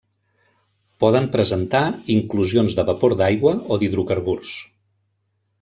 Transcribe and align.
Poden 1.03 1.27
presentar 1.35 1.83
inclusions 2.15 2.79
de 2.81 2.87
vapor 2.89 3.15
d'aigua 3.23 3.55
o 3.77 3.81
d'hidrocarburs. 3.85 4.57